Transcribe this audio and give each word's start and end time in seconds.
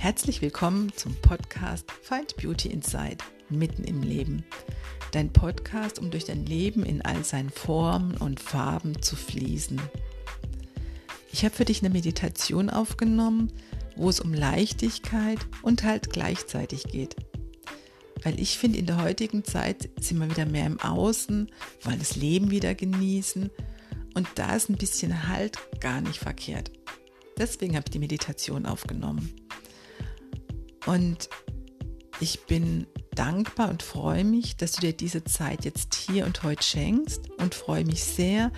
Herzlich 0.00 0.40
willkommen 0.40 0.90
zum 0.96 1.14
Podcast 1.16 1.92
Find 1.92 2.34
Beauty 2.38 2.70
Inside, 2.70 3.18
mitten 3.50 3.84
im 3.84 4.02
Leben. 4.02 4.46
Dein 5.12 5.30
Podcast, 5.30 5.98
um 5.98 6.10
durch 6.10 6.24
dein 6.24 6.46
Leben 6.46 6.86
in 6.86 7.02
all 7.02 7.22
seinen 7.22 7.50
Formen 7.50 8.16
und 8.16 8.40
Farben 8.40 9.02
zu 9.02 9.14
fließen. 9.14 9.78
Ich 11.32 11.44
habe 11.44 11.54
für 11.54 11.66
dich 11.66 11.82
eine 11.82 11.90
Meditation 11.90 12.70
aufgenommen, 12.70 13.52
wo 13.94 14.08
es 14.08 14.20
um 14.20 14.32
Leichtigkeit 14.32 15.38
und 15.60 15.84
halt 15.84 16.08
gleichzeitig 16.10 16.84
geht. 16.84 17.16
Weil 18.22 18.40
ich 18.40 18.56
finde, 18.56 18.78
in 18.78 18.86
der 18.86 19.02
heutigen 19.02 19.44
Zeit 19.44 19.90
sind 20.00 20.18
wir 20.18 20.30
wieder 20.30 20.46
mehr 20.46 20.64
im 20.64 20.80
Außen, 20.80 21.52
wollen 21.82 21.98
das 21.98 22.16
Leben 22.16 22.50
wieder 22.50 22.74
genießen 22.74 23.50
und 24.14 24.28
da 24.36 24.56
ist 24.56 24.70
ein 24.70 24.78
bisschen 24.78 25.28
Halt 25.28 25.58
gar 25.78 26.00
nicht 26.00 26.20
verkehrt. 26.20 26.70
Deswegen 27.36 27.76
habe 27.76 27.84
ich 27.86 27.92
die 27.92 27.98
Meditation 27.98 28.64
aufgenommen. 28.64 29.39
Und 30.86 31.28
ich 32.20 32.46
bin 32.46 32.86
dankbar 33.14 33.70
und 33.70 33.82
freue 33.82 34.24
mich, 34.24 34.56
dass 34.56 34.72
du 34.72 34.80
dir 34.82 34.92
diese 34.92 35.24
Zeit 35.24 35.64
jetzt 35.64 35.94
hier 35.94 36.26
und 36.26 36.42
heute 36.42 36.62
schenkst 36.62 37.30
und 37.38 37.54
freue 37.54 37.84
mich 37.84 38.04
sehr 38.04 38.52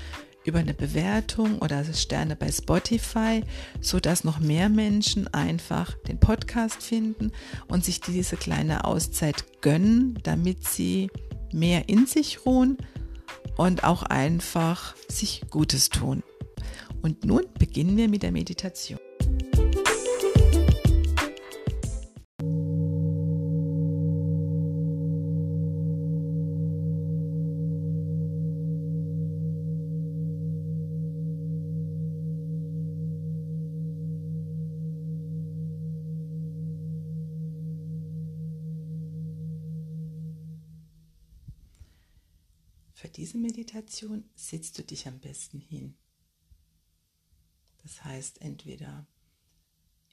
über 0.44 0.58
eine 0.58 0.74
Bewertung 0.74 1.58
oder 1.60 1.84
Sterne 1.92 2.36
bei 2.36 2.50
Spotify, 2.50 3.42
so 3.80 4.00
dass 4.00 4.24
noch 4.24 4.40
mehr 4.40 4.68
Menschen 4.68 5.32
einfach 5.32 5.94
den 6.08 6.18
Podcast 6.18 6.82
finden 6.82 7.30
und 7.68 7.84
sich 7.84 8.00
diese 8.00 8.36
kleine 8.36 8.84
Auszeit 8.84 9.60
gönnen, 9.60 10.18
damit 10.22 10.66
sie 10.66 11.10
mehr 11.52 11.88
in 11.88 12.06
sich 12.06 12.44
ruhen 12.44 12.78
und 13.56 13.84
auch 13.84 14.02
einfach 14.02 14.96
sich 15.08 15.42
Gutes 15.50 15.90
tun. 15.90 16.22
Und 17.02 17.24
nun 17.24 17.44
beginnen 17.58 17.96
wir 17.96 18.08
mit 18.08 18.22
der 18.22 18.32
Meditation. 18.32 18.98
Für 43.02 43.08
diese 43.08 43.36
Meditation 43.36 44.30
sitzt 44.36 44.78
du 44.78 44.84
dich 44.84 45.08
am 45.08 45.18
besten 45.18 45.58
hin. 45.58 45.98
Das 47.82 48.04
heißt 48.04 48.40
entweder 48.40 49.08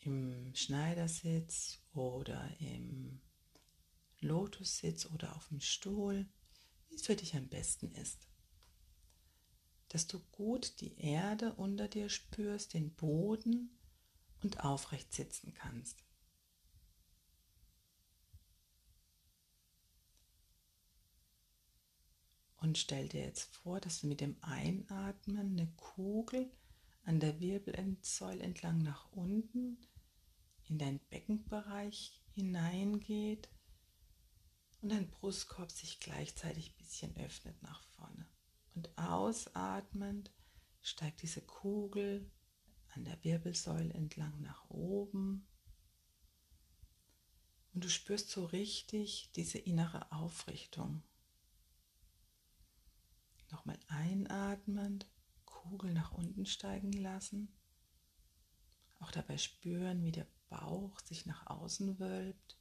im 0.02 0.56
Schneidersitz 0.56 1.84
oder 1.94 2.50
im 2.60 3.22
Lotussitz 4.22 5.06
oder 5.06 5.36
auf 5.36 5.50
dem 5.50 5.62
Stuhl, 5.62 6.28
wie 6.88 6.95
es 6.95 7.06
für 7.06 7.16
dich 7.16 7.36
am 7.36 7.48
besten 7.48 7.92
ist. 7.92 8.28
Dass 9.90 10.08
du 10.08 10.20
gut 10.32 10.82
die 10.82 10.98
Erde 11.00 11.54
unter 11.54 11.88
dir 11.88 12.10
spürst, 12.10 12.73
den 12.73 12.95
Boden 12.95 13.78
und 14.42 14.62
aufrecht 14.62 15.14
sitzen 15.14 15.54
kannst. 15.54 16.04
Und 22.62 22.78
stell 22.78 23.08
dir 23.08 23.22
jetzt 23.22 23.56
vor, 23.56 23.80
dass 23.80 24.02
du 24.02 24.08
mit 24.08 24.22
dem 24.22 24.36
Einatmen 24.42 25.38
eine 25.38 25.68
Kugel 25.78 26.52
an 27.04 27.20
der 27.20 27.40
Wirbelsäule 27.40 28.44
entlang 28.44 28.80
nach 28.80 29.12
unten 29.12 29.78
in 30.68 30.78
deinen 30.78 31.00
Beckenbereich 31.10 32.22
hineingeht 32.34 33.50
und 34.82 34.89
dein 34.89 35.10
Brustkorb 35.10 35.72
sich 35.72 36.00
gleichzeitig 36.00 36.72
ein 36.72 36.78
bisschen 36.78 37.17
öffnet 37.17 37.61
nach 37.64 37.83
vorne. 37.83 38.28
Und 38.76 38.98
ausatmend 38.98 40.32
steigt 40.82 41.22
diese 41.22 41.42
Kugel 41.42 42.30
an 42.89 43.06
der 43.06 43.23
Wirbelsäule 43.23 43.94
entlang 43.94 44.39
nach 44.42 44.70
oben. 44.70 45.48
Und 47.73 47.83
du 47.83 47.89
spürst 47.89 48.30
so 48.30 48.45
richtig 48.45 49.32
diese 49.36 49.58
innere 49.58 50.12
Aufrichtung. 50.12 51.04
Nochmal 53.52 53.80
einatmend, 53.87 55.08
Kugel 55.45 55.93
nach 55.93 56.11
unten 56.11 56.45
steigen 56.45 56.93
lassen. 56.93 57.54
Auch 58.99 59.11
dabei 59.11 59.37
spüren, 59.37 60.04
wie 60.04 60.11
der 60.11 60.27
Bauch 60.49 60.99
sich 61.02 61.26
nach 61.26 61.48
außen 61.48 61.99
wölbt. 61.99 62.59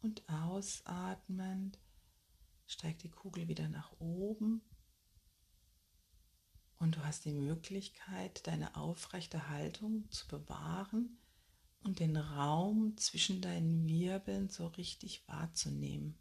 Und 0.00 0.28
ausatmend 0.28 1.78
steigt 2.66 3.02
die 3.02 3.10
Kugel 3.10 3.48
wieder 3.48 3.68
nach 3.68 3.92
oben. 4.00 4.62
Und 6.78 6.96
du 6.96 7.04
hast 7.04 7.24
die 7.24 7.32
Möglichkeit, 7.32 8.46
deine 8.46 8.74
aufrechte 8.76 9.48
Haltung 9.48 10.10
zu 10.10 10.26
bewahren 10.26 11.18
und 11.84 12.00
den 12.00 12.16
Raum 12.16 12.96
zwischen 12.96 13.40
deinen 13.40 13.86
Wirbeln 13.86 14.48
so 14.48 14.66
richtig 14.66 15.26
wahrzunehmen. 15.28 16.18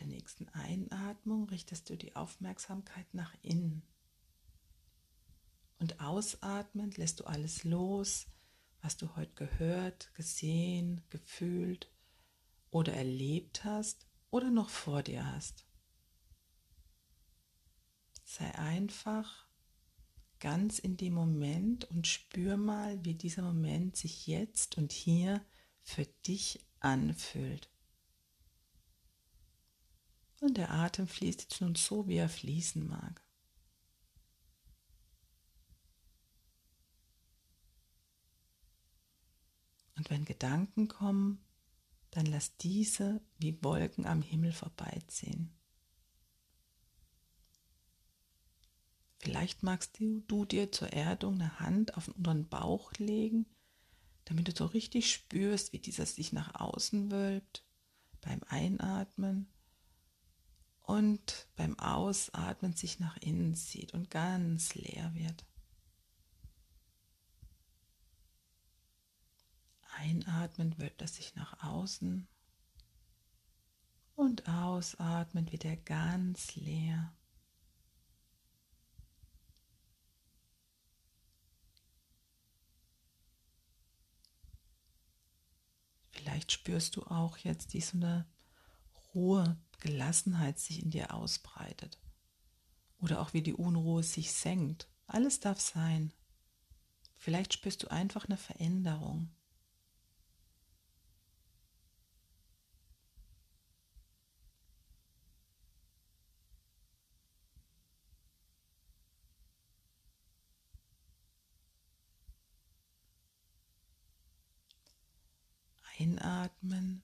der 0.00 0.06
nächsten 0.18 0.48
Einatmung 0.48 1.48
richtest 1.48 1.88
du 1.88 1.96
die 1.96 2.16
Aufmerksamkeit 2.16 3.06
nach 3.14 3.32
innen. 3.42 3.84
Und 5.78 6.00
ausatmend 6.00 6.96
lässt 6.96 7.20
du 7.20 7.24
alles 7.24 7.62
los, 7.62 8.26
was 8.82 8.96
du 8.96 9.14
heute 9.14 9.32
gehört, 9.34 10.12
gesehen, 10.14 11.02
gefühlt 11.08 11.88
oder 12.70 12.94
erlebt 12.94 13.64
hast 13.64 14.08
oder 14.30 14.50
noch 14.50 14.70
vor 14.70 15.04
dir 15.04 15.24
hast. 15.24 15.64
Sei 18.24 18.52
einfach 18.56 19.46
ganz 20.40 20.80
in 20.80 20.96
dem 20.96 21.14
Moment 21.14 21.84
und 21.84 22.08
spür 22.08 22.56
mal, 22.56 23.04
wie 23.04 23.14
dieser 23.14 23.42
Moment 23.42 23.96
sich 23.96 24.26
jetzt 24.26 24.78
und 24.78 24.90
hier 24.90 25.44
für 25.80 26.06
dich 26.26 26.66
anfühlt. 26.80 27.70
Und 30.40 30.56
der 30.56 30.70
Atem 30.70 31.08
fließt 31.08 31.42
jetzt 31.42 31.60
nun 31.60 31.74
so, 31.74 32.06
wie 32.06 32.16
er 32.16 32.28
fließen 32.28 32.86
mag. 32.86 33.22
Und 39.96 40.10
wenn 40.10 40.24
Gedanken 40.24 40.86
kommen, 40.86 41.44
dann 42.10 42.26
lass 42.26 42.56
diese 42.56 43.20
wie 43.38 43.62
Wolken 43.64 44.06
am 44.06 44.22
Himmel 44.22 44.52
vorbeiziehen. 44.52 45.52
Vielleicht 49.18 49.64
magst 49.64 49.98
du, 49.98 50.20
du, 50.20 50.44
dir 50.44 50.70
zur 50.70 50.92
Erdung 50.92 51.34
eine 51.34 51.58
Hand 51.58 51.96
auf 51.96 52.04
den 52.04 52.14
unteren 52.14 52.48
Bauch 52.48 52.92
legen, 52.94 53.46
damit 54.24 54.46
du 54.46 54.52
so 54.52 54.66
richtig 54.66 55.12
spürst, 55.12 55.72
wie 55.72 55.80
dieser 55.80 56.06
sich 56.06 56.32
nach 56.32 56.54
außen 56.54 57.10
wölbt 57.10 57.64
beim 58.20 58.40
Einatmen 58.46 59.52
und 60.88 61.46
beim 61.54 61.78
Ausatmen 61.78 62.72
sich 62.72 62.98
nach 62.98 63.18
innen 63.18 63.54
zieht 63.54 63.92
und 63.92 64.10
ganz 64.10 64.74
leer 64.74 65.14
wird. 65.14 65.44
Einatmend 69.98 70.78
wölbt 70.78 71.02
er 71.02 71.08
sich 71.08 71.34
nach 71.34 71.62
außen 71.62 72.26
und 74.14 74.48
ausatmend 74.48 75.52
wird 75.52 75.66
er 75.66 75.76
ganz 75.76 76.56
leer. 76.56 77.14
Vielleicht 86.12 86.50
spürst 86.50 86.96
du 86.96 87.02
auch 87.02 87.36
jetzt 87.36 87.74
diese 87.74 88.24
Ruhe 89.14 89.58
Gelassenheit 89.78 90.58
sich 90.58 90.82
in 90.82 90.90
dir 90.90 91.14
ausbreitet. 91.14 92.00
Oder 92.98 93.20
auch 93.20 93.32
wie 93.32 93.42
die 93.42 93.54
Unruhe 93.54 94.02
sich 94.02 94.32
senkt. 94.32 94.88
Alles 95.06 95.40
darf 95.40 95.60
sein. 95.60 96.12
Vielleicht 97.16 97.52
spürst 97.52 97.82
du 97.82 97.88
einfach 97.88 98.26
eine 98.26 98.36
Veränderung. 98.36 99.30
Einatmen 115.98 117.02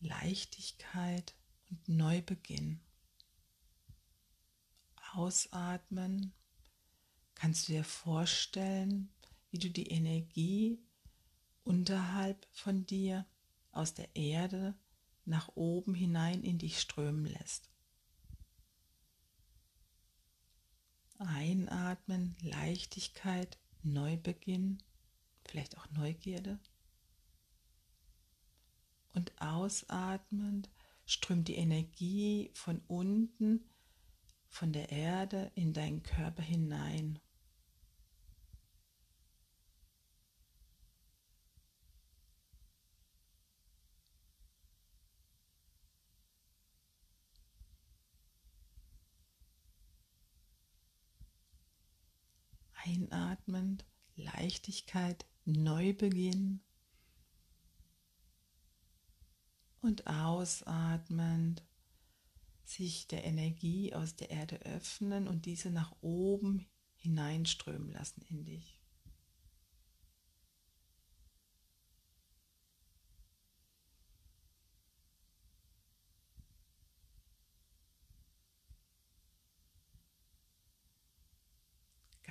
Leichtigkeit 0.00 0.79
und 1.70 1.88
Neubeginn. 1.88 2.80
Ausatmen 5.12 6.32
kannst 7.34 7.68
du 7.68 7.72
dir 7.72 7.84
vorstellen, 7.84 9.12
wie 9.50 9.58
du 9.58 9.70
die 9.70 9.90
Energie 9.90 10.82
unterhalb 11.64 12.46
von 12.52 12.86
dir 12.86 13.26
aus 13.72 13.94
der 13.94 14.14
Erde 14.16 14.74
nach 15.24 15.48
oben 15.54 15.94
hinein 15.94 16.42
in 16.42 16.58
dich 16.58 16.80
strömen 16.80 17.26
lässt. 17.26 17.70
Einatmen, 21.18 22.36
Leichtigkeit, 22.40 23.58
Neubeginn, 23.82 24.82
vielleicht 25.44 25.76
auch 25.78 25.88
Neugierde. 25.90 26.58
Und 29.12 29.40
ausatmend 29.40 30.70
strömt 31.10 31.48
die 31.48 31.56
Energie 31.56 32.50
von 32.54 32.80
unten, 32.86 33.68
von 34.48 34.72
der 34.72 34.90
Erde 34.90 35.50
in 35.56 35.72
deinen 35.72 36.02
Körper 36.02 36.42
hinein. 36.42 37.18
Einatmend, 52.72 53.84
Leichtigkeit, 54.14 55.26
Neubeginn. 55.44 56.60
Und 59.80 60.06
ausatmend 60.06 61.64
sich 62.64 63.08
der 63.08 63.24
Energie 63.24 63.94
aus 63.94 64.14
der 64.14 64.30
Erde 64.30 64.60
öffnen 64.62 65.26
und 65.26 65.46
diese 65.46 65.70
nach 65.70 65.94
oben 66.02 66.68
hineinströmen 66.96 67.90
lassen 67.90 68.22
in 68.28 68.44
dich. 68.44 68.80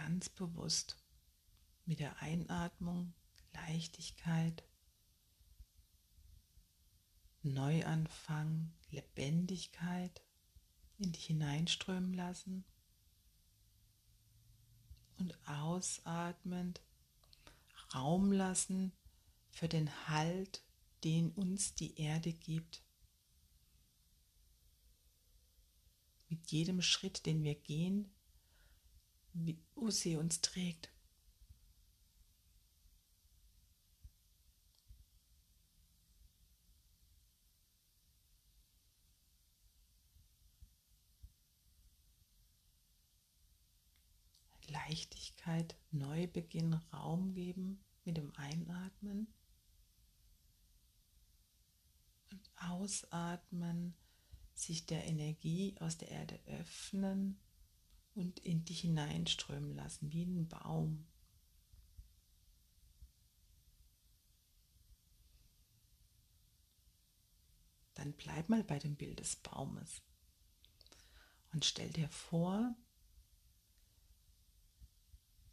ganz 0.09 0.27
bewusst 0.27 0.97
mit 1.85 1.99
der 1.99 2.19
Einatmung 2.21 3.13
Leichtigkeit, 3.53 4.63
Neuanfang, 7.41 8.73
Lebendigkeit 8.91 10.21
in 10.97 11.11
dich 11.11 11.25
hineinströmen 11.27 12.13
lassen 12.13 12.65
und 15.17 15.37
ausatmend 15.47 16.81
Raum 17.93 18.31
lassen 18.31 18.91
für 19.51 19.67
den 19.67 19.89
Halt, 20.07 20.63
den 21.03 21.31
uns 21.31 21.75
die 21.75 21.99
Erde 21.99 22.33
gibt. 22.33 22.83
Mit 26.27 26.51
jedem 26.51 26.81
Schritt, 26.81 27.25
den 27.25 27.43
wir 27.43 27.55
gehen, 27.55 28.13
wo 29.75 29.89
sie 29.89 30.15
uns 30.15 30.41
trägt. 30.41 30.91
Leichtigkeit, 44.89 45.75
Neubeginn, 45.91 46.73
Raum 46.91 47.33
geben 47.33 47.79
mit 48.05 48.17
dem 48.17 48.35
Einatmen 48.35 49.31
und 52.31 52.51
Ausatmen, 52.55 53.93
sich 54.55 54.87
der 54.87 55.05
Energie 55.05 55.75
aus 55.79 55.99
der 55.99 56.09
Erde 56.09 56.39
öffnen 56.47 57.39
und 58.15 58.39
in 58.39 58.65
dich 58.65 58.81
hineinströmen 58.81 59.75
lassen, 59.75 60.11
wie 60.11 60.25
ein 60.25 60.47
Baum. 60.47 61.05
Dann 67.93 68.13
bleib 68.13 68.49
mal 68.49 68.63
bei 68.63 68.79
dem 68.79 68.95
Bild 68.95 69.19
des 69.19 69.35
Baumes 69.35 70.01
und 71.53 71.63
stell 71.63 71.91
dir 71.91 72.09
vor, 72.09 72.75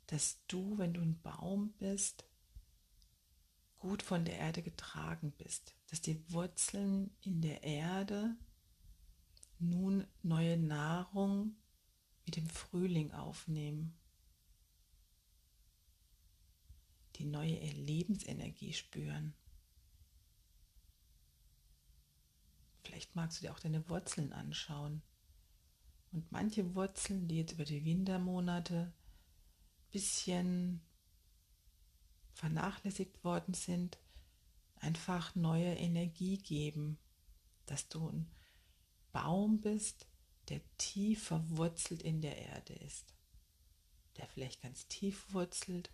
dass 0.06 0.44
du, 0.46 0.78
wenn 0.78 0.94
du 0.94 1.00
ein 1.00 1.20
Baum 1.20 1.72
bist, 1.78 2.24
gut 3.78 4.02
von 4.02 4.24
der 4.24 4.38
Erde 4.38 4.62
getragen 4.62 5.32
bist, 5.32 5.76
dass 5.90 6.00
die 6.00 6.20
Wurzeln 6.32 7.10
in 7.20 7.40
der 7.42 7.62
Erde 7.62 8.36
nun 9.58 10.06
neue 10.22 10.56
Nahrung 10.56 11.56
mit 12.24 12.36
dem 12.36 12.48
Frühling 12.48 13.12
aufnehmen, 13.12 13.96
die 17.16 17.24
neue 17.24 17.56
Lebensenergie 17.72 18.72
spüren. 18.72 19.34
Vielleicht 22.82 23.14
magst 23.14 23.38
du 23.38 23.42
dir 23.46 23.52
auch 23.52 23.58
deine 23.58 23.88
Wurzeln 23.88 24.32
anschauen. 24.32 25.02
Und 26.12 26.30
manche 26.30 26.74
Wurzeln, 26.74 27.28
die 27.28 27.38
jetzt 27.38 27.52
über 27.52 27.64
die 27.64 27.84
Wintermonate 27.84 28.92
bisschen 29.96 30.82
vernachlässigt 32.34 33.24
worden 33.24 33.54
sind, 33.54 33.98
einfach 34.74 35.34
neue 35.34 35.74
Energie 35.74 36.36
geben, 36.36 36.98
dass 37.64 37.88
du 37.88 38.10
ein 38.10 38.30
Baum 39.12 39.62
bist, 39.62 40.06
der 40.50 40.60
tief 40.76 41.24
verwurzelt 41.24 42.02
in 42.02 42.20
der 42.20 42.36
Erde 42.36 42.74
ist, 42.74 43.14
der 44.18 44.26
vielleicht 44.26 44.60
ganz 44.60 44.86
tief 44.86 45.32
wurzelt 45.32 45.90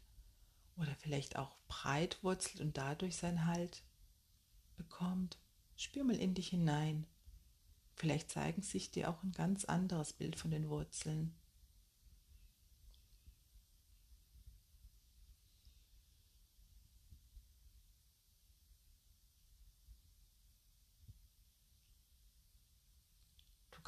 oder 0.74 0.96
vielleicht 0.96 1.36
auch 1.36 1.56
breit 1.68 2.24
wurzelt 2.24 2.60
und 2.60 2.76
dadurch 2.76 3.14
seinen 3.14 3.46
Halt 3.46 3.84
bekommt. 4.74 5.38
Spür 5.76 6.02
mal 6.02 6.16
in 6.16 6.34
dich 6.34 6.48
hinein. 6.48 7.06
Vielleicht 7.94 8.32
zeigen 8.32 8.62
sich 8.62 8.90
dir 8.90 9.10
auch 9.10 9.22
ein 9.22 9.30
ganz 9.30 9.64
anderes 9.64 10.12
Bild 10.12 10.34
von 10.34 10.50
den 10.50 10.68
Wurzeln. 10.68 11.36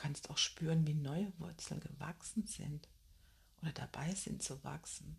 Kannst 0.04 0.28
auch 0.28 0.37
spüren, 0.37 0.87
wie 0.87 0.92
neue 0.92 1.32
Wurzeln 1.38 1.80
gewachsen 1.80 2.46
sind 2.46 2.90
oder 3.62 3.73
dabei 3.73 4.14
sind 4.14 4.42
zu 4.42 4.62
wachsen 4.62 5.16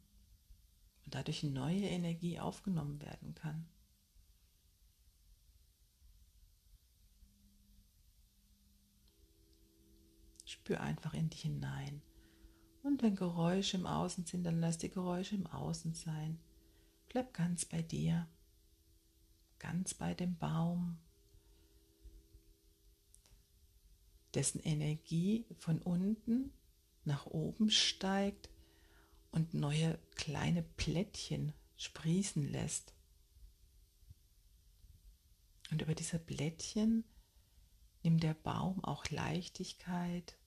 und 1.03 1.15
dadurch 1.15 1.41
neue 1.41 1.87
Energie 1.87 2.39
aufgenommen 2.39 3.01
werden 3.01 3.33
kann. 3.33 3.67
Spür 10.45 10.81
einfach 10.81 11.15
in 11.15 11.31
dich 11.31 11.41
hinein. 11.41 12.03
Und 12.83 13.01
wenn 13.01 13.15
Geräusche 13.15 13.77
im 13.77 13.87
Außen 13.87 14.27
sind, 14.27 14.43
dann 14.43 14.59
lass 14.59 14.77
die 14.77 14.91
Geräusche 14.91 15.33
im 15.33 15.47
Außen 15.47 15.95
sein. 15.95 16.39
Bleib 17.09 17.33
ganz 17.33 17.65
bei 17.65 17.81
dir, 17.81 18.27
ganz 19.57 19.95
bei 19.95 20.13
dem 20.13 20.37
Baum, 20.37 20.99
dessen 24.35 24.59
Energie 24.59 25.45
von 25.57 25.81
unten 25.81 26.53
nach 27.03 27.25
oben 27.25 27.69
steigt 27.69 28.49
und 29.31 29.53
neue 29.53 29.99
kleine 30.15 30.63
Plättchen 30.63 31.53
sprießen 31.77 32.51
lässt. 32.51 32.93
Und 35.71 35.81
über 35.81 35.95
diese 35.95 36.19
Blättchen 36.19 37.03
nimmt 38.03 38.23
der 38.23 38.33
Baum 38.33 38.83
auch 38.83 39.09
Leichtigkeit 39.09 40.37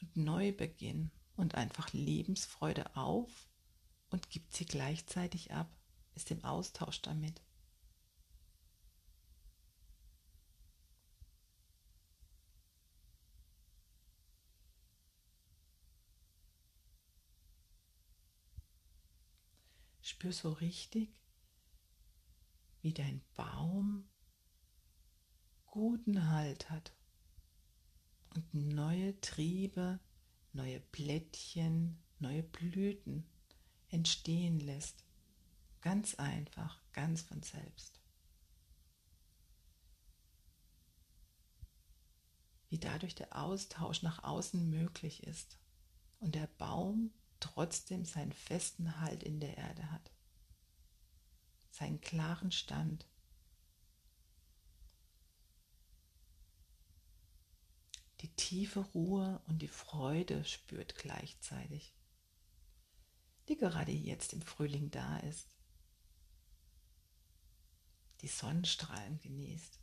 und 0.00 0.16
Neubeginn 0.16 1.10
und 1.36 1.54
einfach 1.54 1.92
Lebensfreude 1.92 2.96
auf 2.96 3.48
und 4.10 4.30
gibt 4.30 4.54
sie 4.54 4.64
gleichzeitig 4.64 5.52
ab, 5.52 5.70
ist 6.14 6.30
im 6.30 6.44
Austausch 6.44 7.02
damit. 7.02 7.42
Spür 20.08 20.32
so 20.32 20.52
richtig, 20.52 21.20
wie 22.80 22.94
dein 22.94 23.20
Baum 23.34 24.08
guten 25.66 26.28
Halt 26.30 26.70
hat 26.70 26.92
und 28.34 28.54
neue 28.54 29.20
Triebe 29.20 30.00
neue 30.52 30.80
Blättchen, 30.80 32.02
neue 32.18 32.42
Blüten 32.42 33.26
entstehen 33.90 34.60
lässt. 34.60 35.04
Ganz 35.80 36.16
einfach, 36.16 36.82
ganz 36.92 37.22
von 37.22 37.42
selbst. 37.42 38.00
Wie 42.68 42.78
dadurch 42.78 43.14
der 43.14 43.40
Austausch 43.40 44.02
nach 44.02 44.24
außen 44.24 44.68
möglich 44.68 45.22
ist 45.22 45.58
und 46.18 46.34
der 46.34 46.48
Baum 46.58 47.12
trotzdem 47.40 48.04
seinen 48.04 48.32
festen 48.32 49.00
Halt 49.00 49.22
in 49.22 49.40
der 49.40 49.56
Erde 49.56 49.90
hat, 49.90 50.10
seinen 51.70 52.00
klaren 52.00 52.52
Stand. 52.52 53.06
Die 58.20 58.34
tiefe 58.34 58.80
Ruhe 58.80 59.40
und 59.46 59.62
die 59.62 59.68
Freude 59.68 60.44
spürt 60.44 60.96
gleichzeitig, 60.96 61.94
die 63.48 63.56
gerade 63.56 63.92
jetzt 63.92 64.32
im 64.32 64.42
Frühling 64.42 64.90
da 64.90 65.18
ist, 65.18 65.54
die 68.20 68.28
Sonnenstrahlen 68.28 69.20
genießt. 69.20 69.78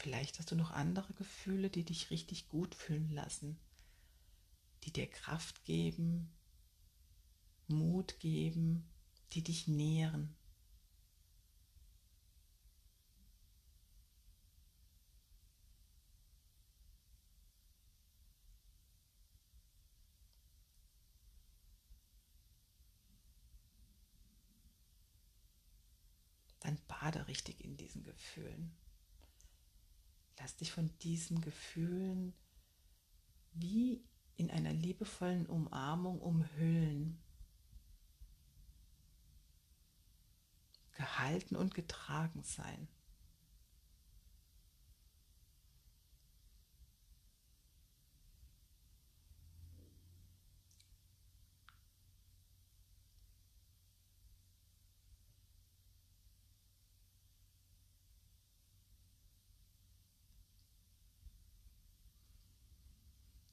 Vielleicht 0.00 0.38
hast 0.38 0.50
du 0.50 0.56
noch 0.56 0.70
andere 0.70 1.12
Gefühle, 1.12 1.68
die 1.68 1.84
dich 1.84 2.10
richtig 2.10 2.48
gut 2.48 2.74
fühlen 2.74 3.10
lassen, 3.10 3.58
die 4.82 4.92
dir 4.94 5.06
Kraft 5.06 5.66
geben, 5.66 6.32
Mut 7.68 8.18
geben, 8.18 8.88
die 9.34 9.42
dich 9.42 9.68
nähren. 9.68 10.34
Dann 26.60 26.78
bade 26.88 27.28
richtig 27.28 27.62
in 27.62 27.76
diesen 27.76 28.02
Gefühlen. 28.02 28.74
Lass 30.40 30.56
dich 30.56 30.72
von 30.72 30.90
diesen 31.00 31.42
Gefühlen 31.42 32.32
wie 33.52 34.02
in 34.36 34.50
einer 34.50 34.72
liebevollen 34.72 35.46
Umarmung 35.46 36.18
umhüllen. 36.20 37.20
Gehalten 40.92 41.56
und 41.56 41.74
getragen 41.74 42.42
sein. 42.42 42.88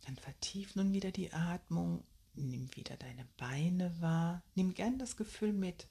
Dann 0.07 0.15
vertief 0.15 0.77
nun 0.77 0.93
wieder 0.93 1.11
die 1.11 1.33
Atmung, 1.33 2.01
nimm 2.33 2.73
wieder 2.77 2.95
deine 2.95 3.27
Beine 3.35 3.93
wahr, 3.99 4.41
nimm 4.55 4.73
gern 4.73 4.97
das 4.97 5.17
Gefühl 5.17 5.51
mit. 5.51 5.85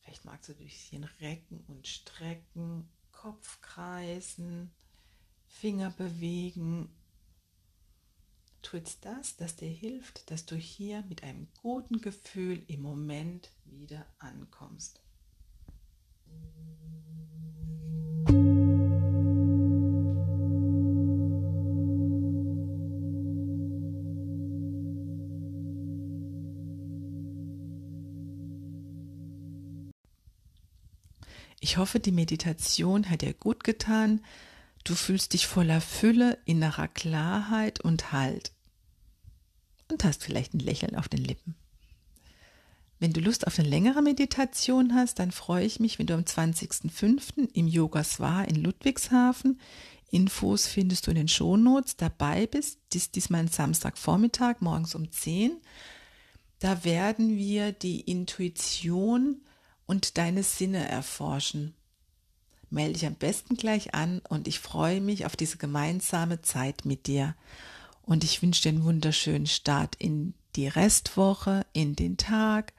Vielleicht 0.00 0.24
magst 0.24 0.48
du 0.48 0.52
ein 0.52 0.58
bisschen 0.58 1.04
recken 1.20 1.62
und 1.68 1.86
strecken, 1.86 2.88
Kopf 3.12 3.60
kreisen, 3.60 4.72
Finger 5.46 5.90
bewegen. 5.92 6.88
Tu 8.62 8.78
jetzt 8.78 9.04
das, 9.04 9.36
das 9.36 9.54
dir 9.54 9.70
hilft, 9.70 10.28
dass 10.32 10.44
du 10.44 10.56
hier 10.56 11.02
mit 11.02 11.22
einem 11.22 11.46
guten 11.62 12.00
Gefühl 12.00 12.64
im 12.66 12.82
Moment 12.82 13.52
wieder 13.64 14.04
ankommst. 14.18 15.00
Ich 31.64 31.78
hoffe, 31.78 31.98
die 31.98 32.12
Meditation 32.12 33.08
hat 33.08 33.22
dir 33.22 33.32
gut 33.32 33.64
getan. 33.64 34.20
Du 34.84 34.94
fühlst 34.94 35.32
dich 35.32 35.46
voller 35.46 35.80
Fülle, 35.80 36.36
innerer 36.44 36.88
Klarheit 36.88 37.80
und 37.80 38.12
Halt. 38.12 38.52
Und 39.90 40.04
hast 40.04 40.22
vielleicht 40.22 40.52
ein 40.52 40.58
Lächeln 40.58 40.94
auf 40.94 41.08
den 41.08 41.24
Lippen. 41.24 41.54
Wenn 42.98 43.14
du 43.14 43.20
Lust 43.22 43.46
auf 43.46 43.58
eine 43.58 43.66
längere 43.66 44.02
Meditation 44.02 44.94
hast, 44.94 45.18
dann 45.18 45.32
freue 45.32 45.64
ich 45.64 45.80
mich, 45.80 45.98
wenn 45.98 46.06
du 46.06 46.12
am 46.12 46.24
20.05. 46.24 47.54
im 47.54 47.66
Yoga 47.66 48.04
Swar 48.04 48.46
in 48.46 48.56
Ludwigshafen, 48.56 49.58
Infos 50.10 50.66
findest 50.66 51.06
du 51.06 51.12
in 51.12 51.16
den 51.16 51.28
Shownotes, 51.28 51.96
dabei 51.96 52.46
bist. 52.46 52.78
Dies 52.92 53.10
diesmal 53.10 53.40
ein 53.40 53.48
Samstagvormittag, 53.48 54.60
morgens 54.60 54.94
um 54.94 55.10
10. 55.10 55.56
Da 56.58 56.84
werden 56.84 57.38
wir 57.38 57.72
die 57.72 58.02
Intuition 58.02 59.40
und 59.86 60.18
deine 60.18 60.42
Sinne 60.42 60.88
erforschen. 60.88 61.74
Melde 62.70 62.94
dich 62.94 63.06
am 63.06 63.14
besten 63.14 63.56
gleich 63.56 63.94
an 63.94 64.20
und 64.28 64.48
ich 64.48 64.58
freue 64.58 65.00
mich 65.00 65.26
auf 65.26 65.36
diese 65.36 65.58
gemeinsame 65.58 66.42
Zeit 66.42 66.84
mit 66.84 67.06
dir. 67.06 67.34
Und 68.02 68.24
ich 68.24 68.42
wünsche 68.42 68.62
dir 68.62 68.70
einen 68.70 68.84
wunderschönen 68.84 69.46
Start 69.46 69.94
in 69.96 70.34
die 70.56 70.68
Restwoche, 70.68 71.64
in 71.72 71.96
den 71.96 72.16
Tag 72.16 72.72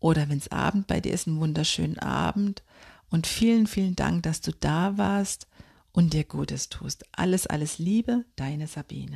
oder 0.00 0.28
wenn 0.28 0.38
es 0.38 0.50
Abend 0.50 0.86
bei 0.86 1.00
dir 1.00 1.12
ist, 1.12 1.26
einen 1.26 1.40
wunderschönen 1.40 1.98
Abend. 1.98 2.62
Und 3.10 3.26
vielen, 3.26 3.66
vielen 3.66 3.94
Dank, 3.94 4.22
dass 4.24 4.40
du 4.40 4.52
da 4.52 4.98
warst 4.98 5.46
und 5.92 6.12
dir 6.12 6.24
Gutes 6.24 6.68
tust. 6.68 7.04
Alles, 7.12 7.46
alles 7.46 7.78
Liebe, 7.78 8.24
deine 8.36 8.66
Sabine. 8.66 9.10